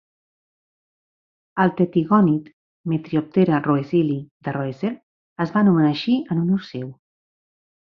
[1.63, 2.47] El tetigònid
[2.93, 4.17] "Metrioptera roeseli"
[4.49, 4.97] de Roesel
[5.47, 6.91] es va anomenar així en honor seu.